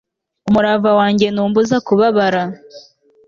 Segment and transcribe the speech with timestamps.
[0.47, 2.43] umurava wanjye ntumbuza kubabara